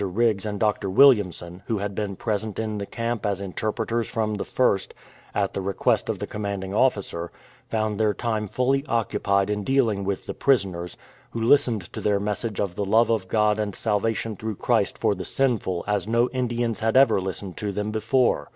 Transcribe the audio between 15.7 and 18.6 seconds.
as no Indians had ever listened to them before.